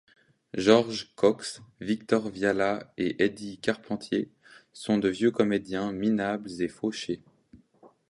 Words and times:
Georges 0.55 1.13
Cox, 1.15 1.61
Victor 1.79 2.29
Vialat 2.31 2.91
et 2.97 3.23
Eddie 3.23 3.59
Carpentier 3.59 4.31
sont 4.73 4.97
de 4.97 5.07
vieux 5.09 5.29
comédiens 5.29 5.91
minables 5.91 6.49
et 6.59 6.67
fauchés. 6.69 7.21